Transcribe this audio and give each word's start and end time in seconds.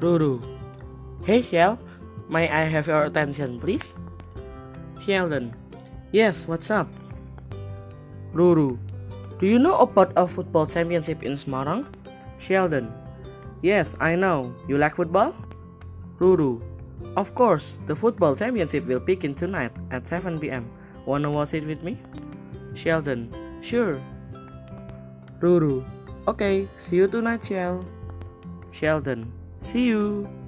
Ruru. 0.00 0.40
Hey 1.28 1.44
Shell, 1.44 1.78
may 2.32 2.48
I 2.48 2.64
have 2.64 2.88
your 2.88 3.04
attention 3.04 3.60
please? 3.60 3.92
Sheldon. 4.96 5.52
Yes, 6.10 6.48
what's 6.48 6.72
up? 6.72 6.88
Ruru. 8.32 8.80
Do 9.38 9.46
you 9.46 9.58
know 9.58 9.76
about 9.76 10.12
a 10.16 10.26
football 10.26 10.64
championship 10.64 11.22
in 11.22 11.36
Semarang? 11.36 11.84
Sheldon. 12.40 12.88
Yes, 13.60 13.94
I 14.00 14.16
know. 14.16 14.56
You 14.68 14.80
like 14.80 14.96
football? 14.96 15.36
Ruru. 16.16 16.64
Of 17.16 17.34
course, 17.34 17.76
the 17.84 17.96
football 17.96 18.34
championship 18.36 18.88
will 18.88 19.00
begin 19.00 19.34
tonight 19.34 19.72
at 19.90 20.08
7 20.08 20.40
pm. 20.40 20.64
Wanna 21.04 21.30
watch 21.30 21.52
it 21.52 21.66
with 21.66 21.82
me? 21.84 22.00
Sheldon. 22.72 23.28
Sure. 23.60 24.00
Ruru. 25.40 25.84
Okay, 26.28 26.68
see 26.76 26.96
you 26.96 27.08
tonight, 27.08 27.44
Shell. 27.44 27.84
Sheldon. 28.72 29.39
See 29.62 29.84
you. 29.84 30.39